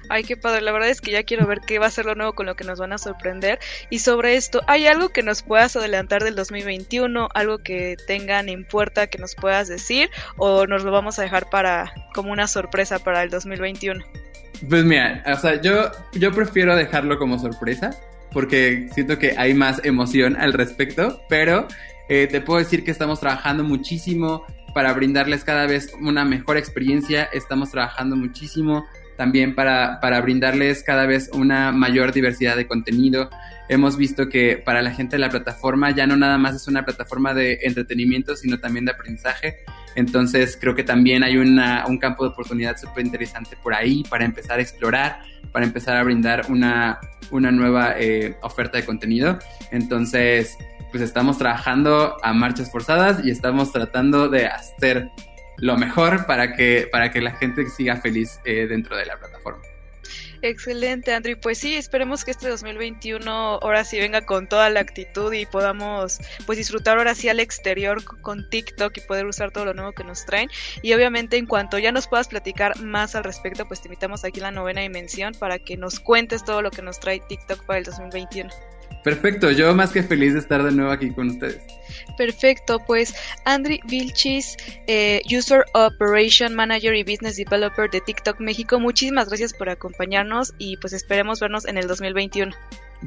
Ay, 0.10 0.24
qué 0.24 0.36
padre. 0.36 0.62
La 0.62 0.72
verdad 0.72 0.90
es 0.90 1.02
que 1.02 1.12
ya 1.12 1.24
quiero 1.24 1.46
ver 1.46 1.62
qué 1.62 1.78
va 1.78 1.86
a 1.86 1.92
ser 1.92 2.06
lo 2.06 2.16
nuevo 2.16 2.34
con 2.34 2.48
lo 2.48 2.56
que 2.56 2.64
nos 2.64 2.80
van 2.80 2.92
a 2.94 2.98
sorprender. 2.98 3.60
Y 3.92 4.00
sobre 4.00 4.36
esto, 4.36 4.62
¿hay 4.66 4.88
algo 4.88 5.10
que 5.10 5.22
nos 5.22 5.44
puedas 5.44 5.76
adelantar 5.76 6.24
del 6.24 6.36
2021? 6.36 7.30
¿Algo 7.34 7.60
que 7.60 7.96
tengan 8.08 8.50
en 8.50 8.66
puerta 8.66 9.06
que 9.06 9.20
nos 9.20 9.36
puedas 9.36 9.68
decir? 9.68 10.10
¿O 10.36 10.66
nos 10.66 10.84
lo 10.84 10.92
vamos 10.92 11.20
a 11.20 11.22
dejar 11.22 11.52
para 11.52 11.94
como 12.16 12.32
una 12.32 12.48
sorpresa 12.48 12.98
para 12.98 13.22
el 13.22 13.30
2021? 13.30 14.04
Pues 14.68 14.84
mira, 14.84 15.24
o 15.28 15.40
sea, 15.40 15.62
yo, 15.62 15.92
yo 16.14 16.32
prefiero 16.34 16.76
dejarlo 16.76 17.20
como 17.20 17.38
sorpresa 17.38 17.92
porque 18.32 18.88
siento 18.94 19.18
que 19.18 19.36
hay 19.38 19.54
más 19.54 19.84
emoción 19.84 20.36
al 20.36 20.54
respecto, 20.54 21.22
pero 21.30 21.68
eh, 22.10 22.28
te 22.30 22.42
puedo 22.42 22.60
decir 22.60 22.84
que 22.84 22.92
estamos 22.92 23.20
trabajando 23.20 23.64
muchísimo 23.64 24.44
para 24.74 24.94
brindarles 24.94 25.44
cada 25.44 25.66
vez 25.66 25.94
una 26.00 26.26
mejor 26.26 26.58
experiencia, 26.58 27.24
estamos 27.34 27.72
trabajando 27.72 28.16
muchísimo 28.16 28.86
también 29.20 29.54
para, 29.54 30.00
para 30.00 30.22
brindarles 30.22 30.82
cada 30.82 31.06
vez 31.06 31.30
una 31.34 31.74
mayor 31.74 32.14
diversidad 32.14 32.56
de 32.56 32.68
contenido. 32.68 33.30
Hemos 33.68 33.98
visto 33.98 34.30
que 34.30 34.56
para 34.56 34.82
la 34.82 34.92
gente 34.92 35.18
de 35.18 35.20
la 35.20 35.30
plataforma 35.30 35.92
ya 35.92 36.08
no 36.08 36.16
nada 36.16 36.38
más 36.38 36.56
es 36.56 36.70
una 36.70 36.86
plataforma 36.86 37.34
de 37.34 37.60
entretenimiento, 37.64 38.38
sino 38.38 38.60
también 38.60 38.86
de 38.86 38.92
aprendizaje. 38.94 39.58
Entonces 39.96 40.58
creo 40.60 40.74
que 40.74 40.86
también 40.86 41.26
hay 41.26 41.36
una, 41.36 41.86
un 41.86 41.98
campo 41.98 42.24
de 42.24 42.30
oportunidad 42.30 42.78
súper 42.78 43.06
interesante 43.06 43.58
por 43.62 43.74
ahí 43.74 44.04
para 44.10 44.24
empezar 44.24 44.58
a 44.60 44.62
explorar, 44.62 45.20
para 45.52 45.66
empezar 45.66 45.98
a 45.98 46.04
brindar 46.04 46.46
una, 46.48 47.02
una 47.30 47.52
nueva 47.52 47.96
eh, 48.00 48.38
oferta 48.42 48.78
de 48.78 48.86
contenido. 48.86 49.38
Entonces, 49.70 50.58
pues 50.92 51.04
estamos 51.04 51.38
trabajando 51.38 52.16
a 52.24 52.32
marchas 52.32 52.72
forzadas 52.72 53.26
y 53.26 53.32
estamos 53.32 53.74
tratando 53.74 54.30
de 54.30 54.48
hacer 54.48 55.10
lo 55.62 55.78
mejor 55.78 56.26
para 56.26 56.54
que, 56.56 56.88
para 56.92 57.12
que 57.12 57.22
la 57.22 57.32
gente 57.32 57.68
siga 57.70 57.98
feliz 57.98 58.40
eh, 58.46 58.68
dentro 58.68 58.96
de 58.96 59.06
la 59.06 59.18
plataforma. 59.18 59.62
Excelente, 60.42 61.14
Andrew. 61.14 61.38
Pues 61.40 61.58
sí, 61.58 61.76
esperemos 61.76 62.24
que 62.24 62.32
este 62.32 62.48
2021 62.48 63.30
ahora 63.30 63.84
sí 63.84 64.00
venga 64.00 64.26
con 64.26 64.48
toda 64.48 64.70
la 64.70 64.80
actitud 64.80 65.34
y 65.34 65.46
podamos 65.46 66.20
pues 66.46 66.58
disfrutar 66.58 66.98
ahora 66.98 67.14
sí 67.14 67.28
al 67.28 67.42
exterior 67.42 68.04
con 68.22 68.50
TikTok 68.50 68.98
y 68.98 69.02
poder 69.02 69.26
usar 69.26 69.52
todo 69.52 69.66
lo 69.66 69.74
nuevo 69.74 69.92
que 69.92 70.06
nos 70.06 70.26
traen. 70.26 70.50
Y 70.82 70.94
obviamente 70.94 71.36
en 71.36 71.46
cuanto 71.46 71.78
ya 71.78 71.92
nos 71.92 72.08
puedas 72.08 72.30
platicar 72.30 72.80
más 72.80 73.16
al 73.16 73.26
respecto, 73.26 73.68
pues 73.68 73.82
te 73.82 73.90
invitamos 73.90 74.24
aquí 74.24 74.40
a 74.40 74.44
la 74.44 74.52
novena 74.52 74.82
dimensión 74.82 75.34
para 75.34 75.60
que 75.60 75.76
nos 75.76 76.00
cuentes 76.00 76.46
todo 76.46 76.62
lo 76.62 76.72
que 76.72 76.82
nos 76.82 77.00
trae 77.00 77.20
TikTok 77.28 77.66
para 77.66 77.80
el 77.80 77.86
2021. 77.86 78.50
Perfecto, 79.04 79.52
yo 79.52 79.74
más 79.74 79.92
que 79.92 80.04
feliz 80.04 80.34
de 80.34 80.40
estar 80.40 80.64
de 80.64 80.72
nuevo 80.72 80.92
aquí 80.92 81.12
con 81.12 81.30
ustedes. 81.30 81.62
Perfecto, 82.18 82.80
pues 82.86 83.14
Andri 83.46 83.80
Vilchis, 83.86 84.58
eh, 84.88 85.22
User 85.26 85.64
Operation 85.74 86.54
Manager 86.54 86.94
y 86.94 87.04
Business 87.04 87.38
Developer 87.38 87.90
de 87.90 88.02
TikTok 88.02 88.40
México, 88.40 88.80
muchísimas 88.80 89.30
gracias 89.30 89.54
por 89.54 89.70
acompañarnos 89.70 90.54
y 90.58 90.78
pues 90.78 90.94
esperemos 90.94 91.40
vernos 91.40 91.66
en 91.66 91.78
el 91.78 91.88
2021. 91.88 92.52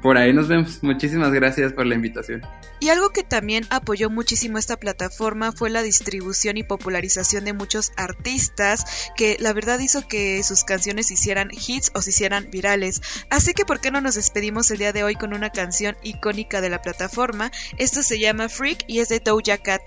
Por 0.00 0.16
ahí 0.16 0.32
nos 0.32 0.48
vemos. 0.48 0.82
Muchísimas 0.82 1.32
gracias 1.32 1.72
por 1.72 1.86
la 1.86 1.94
invitación. 1.94 2.42
Y 2.80 2.88
algo 2.88 3.10
que 3.10 3.22
también 3.22 3.66
apoyó 3.68 4.08
muchísimo 4.08 4.56
esta 4.56 4.78
plataforma 4.78 5.52
fue 5.52 5.68
la 5.68 5.82
distribución 5.82 6.56
y 6.56 6.62
popularización 6.62 7.44
de 7.44 7.52
muchos 7.52 7.92
artistas 7.96 9.10
que 9.16 9.36
la 9.38 9.52
verdad 9.52 9.78
hizo 9.78 10.08
que 10.08 10.42
sus 10.42 10.64
canciones 10.64 11.10
hicieran 11.10 11.50
hits 11.50 11.92
o 11.94 12.00
se 12.00 12.10
hicieran 12.10 12.50
virales. 12.50 13.02
Así 13.28 13.52
que 13.52 13.66
¿por 13.66 13.80
qué 13.80 13.90
no 13.90 14.00
nos 14.00 14.14
despedimos 14.14 14.70
el 14.70 14.78
día 14.78 14.92
de 14.92 15.04
hoy 15.04 15.14
con 15.14 15.34
una 15.34 15.50
canción 15.50 15.96
icónica 16.02 16.60
de 16.60 16.70
la 16.70 16.80
plataforma? 16.80 17.52
Esto 17.76 18.02
se 18.02 18.18
llama 18.18 18.48
Freak 18.48 18.84
y 18.88 19.00
es 19.00 19.10
de 19.10 19.20
Doja 19.20 19.58
Cat. 19.58 19.82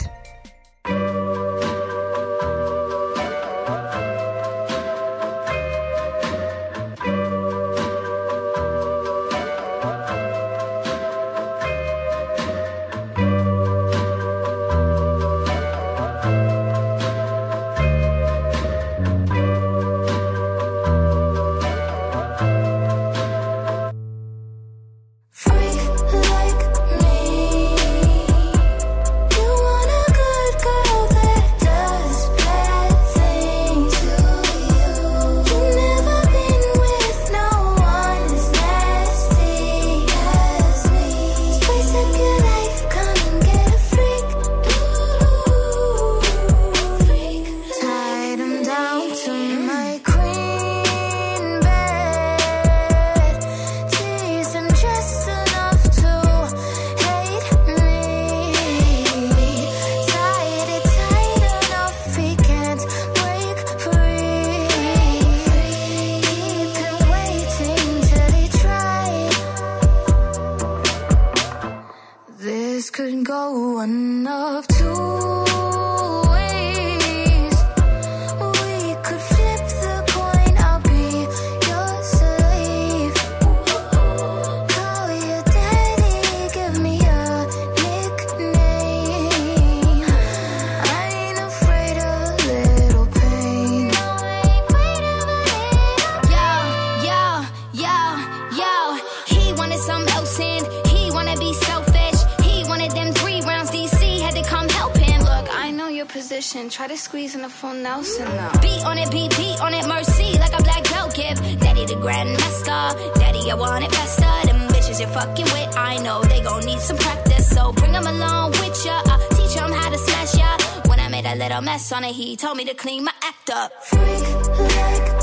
Position, 106.08 106.70
try 106.70 106.88
to 106.88 106.98
squeeze 106.98 107.36
in 107.36 107.42
the 107.42 107.50
full 107.50 107.74
Nelson 107.74 108.26
now. 108.36 108.52
Beat 108.62 108.86
on 108.86 108.98
it, 108.98 109.12
beat, 109.12 109.36
beat 109.38 109.60
on 109.62 109.74
it, 109.74 109.86
mercy, 109.88 110.38
like 110.40 110.54
a 110.58 110.64
black 110.64 110.84
belt 110.86 111.14
give. 111.16 111.38
Daddy 111.60 111.86
the 111.86 111.96
grandmaster, 111.96 113.16
daddy, 113.16 113.52
I 113.52 113.56
want 113.56 113.84
it 113.84 113.92
faster. 113.92 114.48
Them 114.48 114.68
bitches 114.70 115.00
you're 115.00 115.10
fucking 115.10 115.46
with, 115.46 115.78
I 115.78 115.98
know 115.98 116.22
they 116.24 116.42
gon' 116.42 116.66
need 116.66 116.80
some 116.80 116.98
practice. 116.98 117.50
So 117.50 117.74
bring 117.74 117.92
them 117.92 118.08
along 118.08 118.52
with 118.52 118.86
ya, 118.86 119.02
uh, 119.06 119.18
teach 119.36 119.56
them 119.56 119.72
how 119.72 119.90
to 119.90 119.98
smash 119.98 120.38
ya. 120.38 120.58
When 120.88 121.00
I 121.00 121.08
made 121.10 121.26
a 121.26 121.36
little 121.36 121.62
mess 121.62 121.92
on 121.92 122.04
it, 122.04 122.14
he 122.14 122.36
told 122.36 122.58
me 122.58 122.66
to 122.66 122.74
clean 122.74 123.04
my 123.04 123.14
act 123.24 123.50
up. 123.50 123.72
Freak 123.84 124.26
like 124.58 125.15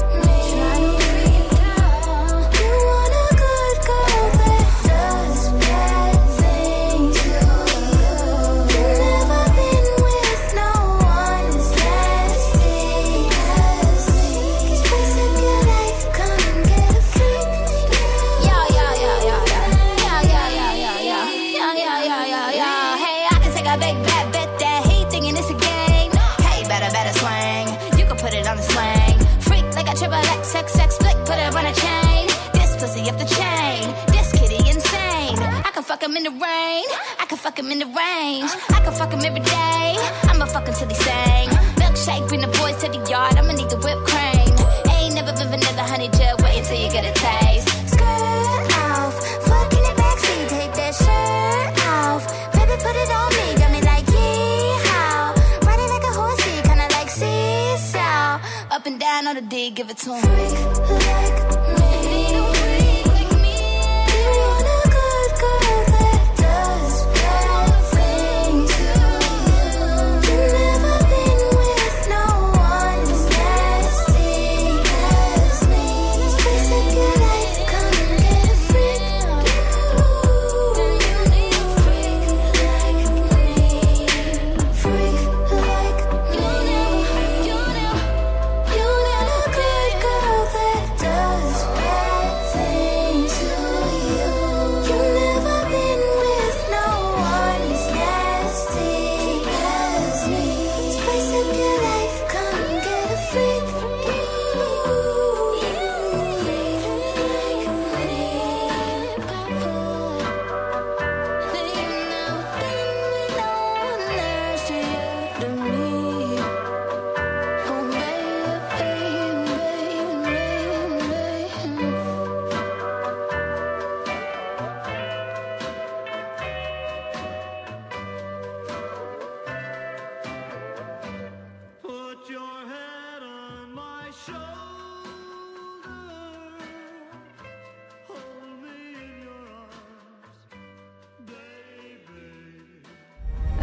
him 36.12 36.16
in 36.16 36.24
the 36.24 36.44
rain. 36.44 36.84
I 37.20 37.26
can 37.28 37.38
fuck 37.38 37.58
him 37.58 37.70
in 37.70 37.78
the 37.78 37.86
range. 37.86 38.50
I 38.70 38.80
can 38.84 38.92
fuck 38.92 39.12
him 39.12 39.20
every 39.24 39.40
day. 39.40 39.96
I'ma 40.28 40.46
fuck 40.46 40.64
till 40.64 40.88
he 40.88 40.94
sing. 40.94 41.48
Milkshake, 41.80 42.28
bring 42.28 42.40
the 42.40 42.48
boys 42.58 42.76
to 42.82 42.88
the 42.88 43.00
yard. 43.08 43.36
I'ma 43.36 43.52
need 43.52 43.70
the 43.70 43.76
whipped 43.76 44.04
cream. 44.10 44.52
Ain't 44.92 45.14
never 45.14 45.32
been 45.32 45.48
vanilla, 45.48 45.84
honey, 45.84 46.08
just 46.08 46.42
wait 46.42 46.58
until 46.58 46.78
you 46.82 46.90
get 46.90 47.04
a 47.04 47.12
taste. 47.12 47.68
Off, 48.82 49.14
fuck 49.48 49.72
in 49.72 49.82
the 49.88 49.94
backseat, 50.00 50.48
take 50.48 50.74
that 50.80 50.94
shirt 51.02 51.86
off. 51.88 52.22
Baby, 52.52 52.76
put 52.84 52.96
it 53.02 53.10
on 53.20 53.30
me, 53.38 53.80
like 53.90 54.06
yeehaw. 54.16 55.32
Riding 55.66 55.90
like 55.94 56.04
a 56.04 56.12
kinda 56.68 56.88
like. 56.96 57.10
Up 58.70 58.86
and 58.86 58.98
down 59.00 59.26
on 59.28 59.34
the 59.36 59.42
D, 59.42 59.70
give 59.70 59.88
it 59.90 59.98
to 59.98 60.14
him. 60.14 61.31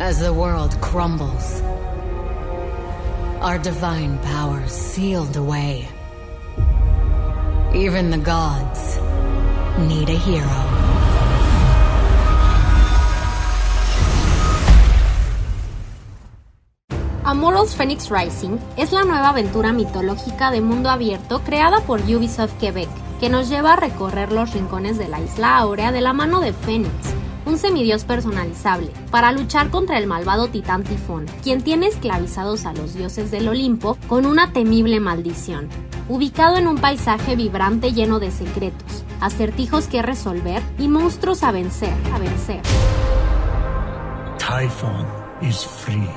As 0.01 0.17
the 0.17 0.31
world 0.31 0.79
crumbles, 0.79 1.61
our 3.41 3.59
divine 3.59 4.17
powers 4.19 4.71
sealed 4.71 5.35
away. 5.35 5.89
Even 7.75 8.09
the 8.09 8.17
gods 8.17 8.97
need 9.89 10.07
a 10.07 10.17
hero. 10.17 10.47
Amorals 17.25 17.75
Phoenix 17.75 18.09
Rising 18.09 18.57
es 18.77 18.93
la 18.93 19.03
nueva 19.03 19.29
aventura 19.31 19.73
mitológica 19.73 20.49
de 20.49 20.61
mundo 20.61 20.89
abierto 20.89 21.41
creada 21.43 21.81
por 21.81 21.99
Ubisoft 21.99 22.57
Quebec, 22.57 22.87
que 23.19 23.29
nos 23.29 23.49
lleva 23.49 23.73
a 23.73 23.75
recorrer 23.75 24.31
los 24.31 24.53
rincones 24.53 24.97
de 24.97 25.09
la 25.09 25.19
isla 25.19 25.57
áurea 25.57 25.91
de 25.91 25.99
la 25.99 26.13
mano 26.13 26.39
de 26.39 26.53
Fénix, 26.53 27.18
un 27.49 27.57
semidios 27.57 28.03
personalizable, 28.03 28.91
para 29.11 29.31
luchar 29.31 29.69
contra 29.69 29.97
el 29.97 30.07
malvado 30.07 30.47
titán 30.47 30.83
Tifón, 30.83 31.25
quien 31.43 31.61
tiene 31.61 31.87
esclavizados 31.87 32.65
a 32.65 32.73
los 32.73 32.93
dioses 32.93 33.31
del 33.31 33.47
Olimpo 33.47 33.97
con 34.07 34.25
una 34.25 34.53
temible 34.53 34.99
maldición. 34.99 35.67
Ubicado 36.07 36.57
en 36.57 36.67
un 36.67 36.77
paisaje 36.77 37.35
vibrante 37.35 37.91
lleno 37.91 38.19
de 38.19 38.31
secretos, 38.31 39.03
acertijos 39.19 39.87
que 39.87 40.01
resolver 40.01 40.61
y 40.77 40.87
monstruos 40.87 41.43
a 41.43 41.51
vencer, 41.51 41.93
a 42.13 42.19
vencer. 42.19 42.61
Typhon 44.37 45.05
is 45.41 45.65
free. 45.65 46.09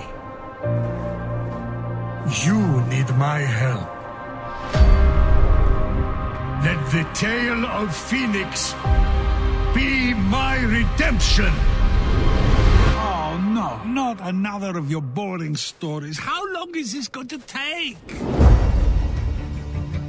You 2.45 2.59
need 2.88 3.11
my 3.16 3.40
help. 3.40 3.88
Let 6.62 6.79
the 6.92 7.05
tale 7.12 7.66
of 7.66 7.95
Phoenix 7.95 8.75
be 9.74 10.14
my 10.14 10.56
redemption. 10.64 11.52
Oh, 12.94 13.38
no, 13.54 13.82
not 13.85 14.20
another 14.22 14.76
of 14.78 14.90
your 14.90 15.02
boring 15.02 15.56
stories. 15.56 16.18
How 16.18 16.42
long 16.52 16.74
is 16.74 16.92
this 16.92 17.08
going 17.08 17.28
to 17.28 17.38
take? 17.38 17.96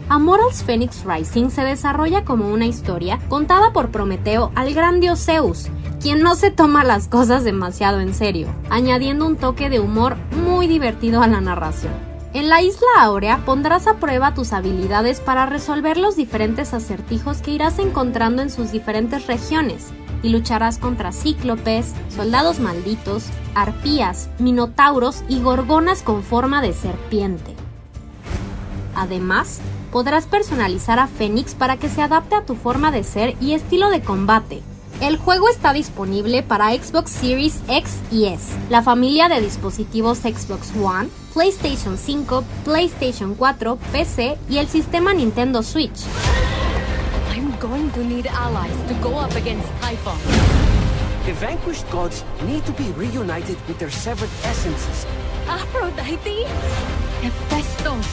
Amorals 0.10 0.64
Phoenix 0.64 1.04
Rising 1.06 1.50
se 1.50 1.64
desarrolla 1.64 2.26
como 2.26 2.52
una 2.54 2.66
historia 2.66 3.20
contada 3.30 3.72
por 3.72 3.90
Prometeo 3.90 4.52
al 4.56 4.74
gran 4.74 5.00
dios 5.00 5.26
Zeus, 5.26 5.70
quien 6.02 6.22
no 6.22 6.36
se 6.36 6.52
toma 6.52 6.84
las 6.84 7.08
cosas 7.08 7.44
demasiado 7.44 8.02
en 8.02 8.14
serio, 8.14 8.48
añadiendo 8.70 9.26
un 9.26 9.38
toque 9.38 9.70
de 9.70 9.80
humor 9.80 10.18
muy 10.46 10.68
divertido 10.68 11.24
a 11.24 11.28
la 11.28 11.42
narración. 11.42 12.13
En 12.34 12.50
la 12.50 12.64
isla 12.64 12.88
áurea 12.98 13.46
pondrás 13.46 13.86
a 13.86 13.98
prueba 13.98 14.34
tus 14.34 14.54
habilidades 14.54 15.20
para 15.20 15.46
resolver 15.46 15.98
los 15.98 16.16
diferentes 16.16 16.74
acertijos 16.74 17.44
que 17.44 17.52
irás 17.52 17.78
encontrando 17.78 18.42
en 18.42 18.50
sus 18.50 18.72
diferentes 18.72 19.28
regiones, 19.28 19.90
y 20.24 20.30
lucharás 20.30 20.80
contra 20.80 21.12
cíclopes, 21.12 21.94
soldados 22.10 22.60
malditos, 22.60 23.26
arpías, 23.54 24.30
minotauros 24.40 25.24
y 25.30 25.42
gorgonas 25.42 26.02
con 26.02 26.24
forma 26.24 26.64
de 26.64 26.74
serpiente. 26.74 27.54
Además, 28.96 29.60
podrás 29.92 30.26
personalizar 30.26 30.98
a 30.98 31.06
Fénix 31.06 31.54
para 31.54 31.78
que 31.78 31.88
se 31.88 32.02
adapte 32.02 32.34
a 32.34 32.46
tu 32.46 32.56
forma 32.56 32.90
de 32.90 33.04
ser 33.04 33.36
y 33.42 33.54
estilo 33.54 33.92
de 33.92 34.02
combate. 34.02 34.64
El 35.04 35.18
juego 35.18 35.50
está 35.50 35.74
disponible 35.74 36.44
para 36.44 36.72
Xbox 36.72 37.12
Series 37.12 37.60
X 37.68 38.00
y 38.10 38.28
S, 38.28 38.56
la 38.70 38.82
familia 38.82 39.28
de 39.28 39.42
dispositivos 39.42 40.20
Xbox 40.20 40.72
One, 40.82 41.10
PlayStation 41.34 41.98
5, 41.98 42.42
PlayStation 42.64 43.36
4, 43.36 43.78
PC 43.92 44.38
y 44.48 44.60
el 44.60 44.70
sistema 44.70 45.14
Nintendo 45.14 45.62
Switch. 45.62 46.06
I'm 47.36 47.52
going 47.60 47.90
to 47.92 48.00
need 48.02 48.28
allies 48.28 48.78
to 48.88 48.94
go 49.02 49.20
up 49.20 49.36
against 49.36 49.68
Typhon. 49.82 50.18
The 51.26 51.34
vanquished 51.34 51.90
gods 51.92 52.24
need 52.48 52.66
to 52.66 52.72
be 52.72 52.90
reunited 52.96 53.58
with 53.68 53.78
their 53.80 53.92
severed 53.92 54.32
essences. 54.46 55.06
Aphrodite? 55.50 56.46
Hephaestus? 57.22 58.08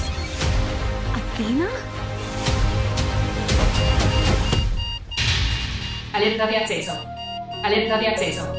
Athena? 1.14 1.68
Alerta 6.20 6.46
de 6.48 6.56
acceso. 6.58 6.92
Alerta 7.62 7.96
de 7.96 8.08
acceso. 8.08 8.52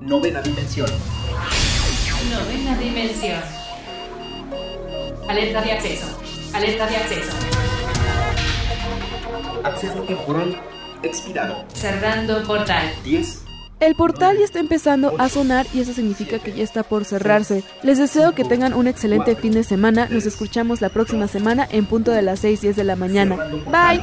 Novena 0.00 0.40
dimensión. 0.40 0.88
Novena 2.30 2.78
dimensión. 2.78 3.42
Alerta 5.28 5.60
de 5.60 5.72
acceso. 5.72 6.06
Alerta 6.54 6.86
de 6.86 6.96
acceso. 6.96 7.36
Acceso 9.62 10.02
temporal 10.04 10.58
expirado. 11.02 11.66
Cerrando 11.74 12.42
portal. 12.44 12.90
10. 13.04 13.44
El 13.80 13.94
portal 13.94 14.38
ya 14.38 14.46
está 14.46 14.60
empezando 14.60 15.16
a 15.18 15.28
sonar 15.28 15.66
y 15.74 15.82
eso 15.82 15.92
significa 15.92 16.38
que 16.38 16.54
ya 16.54 16.64
está 16.64 16.82
por 16.82 17.04
cerrarse. 17.04 17.62
Les 17.82 17.98
deseo 17.98 18.34
que 18.34 18.44
tengan 18.44 18.72
un 18.72 18.88
excelente 18.88 19.36
fin 19.36 19.52
de 19.52 19.64
semana. 19.64 20.08
Nos 20.10 20.24
escuchamos 20.24 20.80
la 20.80 20.88
próxima 20.88 21.28
semana 21.28 21.68
en 21.70 21.84
punto 21.84 22.10
de 22.10 22.22
las 22.22 22.40
6 22.40 22.62
10 22.62 22.74
de 22.74 22.84
la 22.84 22.96
mañana. 22.96 23.36
Bye. 23.66 24.02